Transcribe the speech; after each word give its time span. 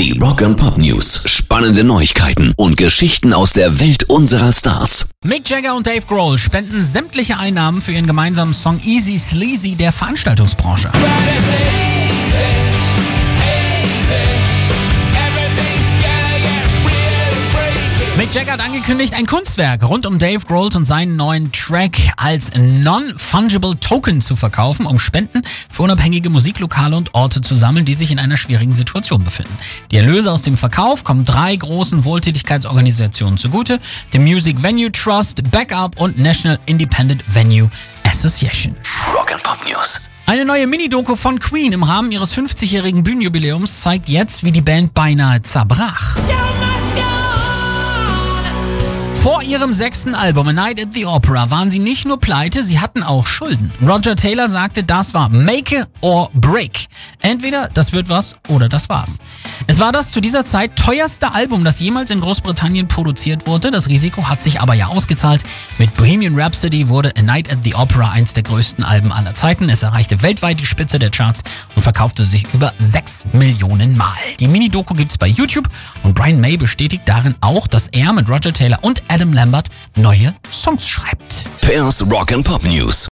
Die 0.00 0.18
Rock 0.18 0.40
and 0.40 0.56
Pop 0.56 0.78
News. 0.78 1.24
Spannende 1.26 1.84
Neuigkeiten 1.84 2.54
und 2.56 2.78
Geschichten 2.78 3.34
aus 3.34 3.52
der 3.52 3.80
Welt 3.80 4.04
unserer 4.04 4.50
Stars. 4.50 5.10
Mick 5.22 5.50
Jagger 5.50 5.76
und 5.76 5.86
Dave 5.86 6.06
Grohl 6.08 6.38
spenden 6.38 6.82
sämtliche 6.82 7.36
Einnahmen 7.36 7.82
für 7.82 7.92
ihren 7.92 8.06
gemeinsamen 8.06 8.54
Song 8.54 8.80
Easy 8.82 9.18
Sleazy 9.18 9.76
der 9.76 9.92
Veranstaltungsbranche. 9.92 10.90
Mick 18.20 18.34
Jagger 18.34 18.52
hat 18.52 18.60
angekündigt, 18.60 19.14
ein 19.14 19.24
Kunstwerk 19.24 19.82
rund 19.88 20.04
um 20.04 20.18
Dave 20.18 20.44
Grohl 20.44 20.68
und 20.76 20.84
seinen 20.84 21.16
neuen 21.16 21.50
Track 21.52 21.96
als 22.18 22.50
Non-Fungible 22.54 23.80
Token 23.80 24.20
zu 24.20 24.36
verkaufen, 24.36 24.84
um 24.84 24.98
Spenden 24.98 25.40
für 25.70 25.84
unabhängige 25.84 26.28
Musiklokale 26.28 26.96
und 26.96 27.14
Orte 27.14 27.40
zu 27.40 27.56
sammeln, 27.56 27.86
die 27.86 27.94
sich 27.94 28.10
in 28.10 28.18
einer 28.18 28.36
schwierigen 28.36 28.74
Situation 28.74 29.24
befinden. 29.24 29.56
Die 29.90 29.96
Erlöse 29.96 30.30
aus 30.30 30.42
dem 30.42 30.58
Verkauf 30.58 31.02
kommen 31.02 31.24
drei 31.24 31.56
großen 31.56 32.04
Wohltätigkeitsorganisationen 32.04 33.38
zugute, 33.38 33.80
dem 34.12 34.24
Music 34.24 34.62
Venue 34.62 34.92
Trust, 34.92 35.50
Backup 35.50 35.98
und 35.98 36.18
National 36.18 36.58
Independent 36.66 37.24
Venue 37.28 37.70
Association. 38.04 38.76
Rock 39.14 39.32
and 39.32 39.42
Pop 39.42 39.60
News. 39.66 40.10
Eine 40.26 40.44
neue 40.44 40.66
Mini-Doku 40.66 41.16
von 41.16 41.38
Queen 41.38 41.72
im 41.72 41.84
Rahmen 41.84 42.12
ihres 42.12 42.36
50-jährigen 42.36 43.02
Bühnenjubiläums 43.02 43.80
zeigt 43.80 44.10
jetzt, 44.10 44.44
wie 44.44 44.52
die 44.52 44.60
Band 44.60 44.92
beinahe 44.92 45.40
zerbrach. 45.40 46.18
Vor 49.22 49.42
ihrem 49.42 49.74
sechsten 49.74 50.14
Album 50.14 50.48
A 50.48 50.52
Night 50.54 50.80
at 50.80 50.94
the 50.94 51.04
Opera 51.04 51.50
waren 51.50 51.68
sie 51.68 51.78
nicht 51.78 52.06
nur 52.06 52.18
pleite, 52.18 52.62
sie 52.62 52.80
hatten 52.80 53.02
auch 53.02 53.26
Schulden. 53.26 53.70
Roger 53.86 54.16
Taylor 54.16 54.48
sagte, 54.48 54.82
das 54.82 55.12
war 55.12 55.28
Make 55.28 55.86
or 56.00 56.30
Break. 56.32 56.86
Entweder 57.20 57.68
das 57.72 57.92
wird 57.92 58.08
was 58.08 58.36
oder 58.48 58.68
das 58.68 58.88
war's. 58.88 59.18
Es 59.66 59.78
war 59.78 59.92
das 59.92 60.10
zu 60.10 60.20
dieser 60.20 60.44
Zeit 60.44 60.76
teuerste 60.76 61.32
Album, 61.32 61.64
das 61.64 61.80
jemals 61.80 62.10
in 62.10 62.20
Großbritannien 62.20 62.88
produziert 62.88 63.46
wurde. 63.46 63.70
Das 63.70 63.88
Risiko 63.88 64.28
hat 64.28 64.42
sich 64.42 64.60
aber 64.60 64.74
ja 64.74 64.88
ausgezahlt. 64.88 65.42
Mit 65.78 65.94
Bohemian 65.94 66.38
Rhapsody 66.38 66.88
wurde 66.88 67.12
A 67.16 67.22
Night 67.22 67.52
at 67.52 67.58
the 67.62 67.74
Opera 67.74 68.10
eins 68.10 68.32
der 68.32 68.42
größten 68.42 68.84
Alben 68.84 69.12
aller 69.12 69.34
Zeiten. 69.34 69.68
Es 69.68 69.82
erreichte 69.82 70.22
weltweit 70.22 70.60
die 70.60 70.66
Spitze 70.66 70.98
der 70.98 71.10
Charts 71.10 71.42
und 71.76 71.82
verkaufte 71.82 72.24
sich 72.24 72.46
über 72.52 72.72
6 72.78 73.28
Millionen 73.32 73.96
Mal. 73.96 74.08
Die 74.38 74.48
Mini-Doku 74.48 74.94
gibt's 74.94 75.18
bei 75.18 75.28
YouTube 75.28 75.68
und 76.02 76.14
Brian 76.14 76.40
May 76.40 76.56
bestätigt 76.56 77.02
darin 77.06 77.34
auch, 77.40 77.66
dass 77.66 77.88
er 77.88 78.12
mit 78.12 78.28
Roger 78.28 78.52
Taylor 78.52 78.78
und 78.82 79.02
Adam 79.08 79.32
Lambert 79.32 79.68
neue 79.96 80.34
Songs 80.50 80.86
schreibt. 80.86 81.44
Pairs 81.60 82.02
Rock 82.10 82.32
and 82.32 82.44
Pop 82.44 82.64
News. 82.64 83.08